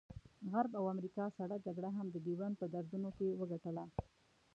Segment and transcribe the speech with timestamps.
[0.51, 3.83] غرب او امریکا سړه جګړه هم د ډیورنډ په دردونو کې وګټله.